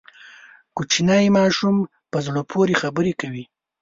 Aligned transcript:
کوچنی 0.75 1.25
ماشوم 1.37 1.75
په 2.11 2.17
زړه 2.25 2.41
پورې 2.51 2.79
خبرې 2.81 3.13
کوي. 3.21 3.43